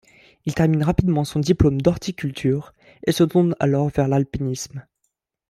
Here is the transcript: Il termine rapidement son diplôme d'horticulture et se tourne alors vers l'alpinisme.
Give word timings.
Il 0.47 0.55
termine 0.55 0.81
rapidement 0.81 1.23
son 1.25 1.37
diplôme 1.39 1.79
d'horticulture 1.79 2.73
et 3.05 3.11
se 3.11 3.23
tourne 3.23 3.53
alors 3.59 3.89
vers 3.89 4.07
l'alpinisme. 4.07 4.83